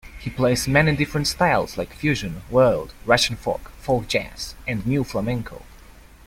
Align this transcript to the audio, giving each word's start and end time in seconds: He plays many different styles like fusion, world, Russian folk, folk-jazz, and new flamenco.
He 0.19 0.31
plays 0.31 0.67
many 0.67 0.95
different 0.95 1.27
styles 1.27 1.77
like 1.77 1.93
fusion, 1.93 2.41
world, 2.49 2.91
Russian 3.05 3.35
folk, 3.35 3.69
folk-jazz, 3.77 4.55
and 4.65 4.83
new 4.87 5.03
flamenco. 5.03 5.61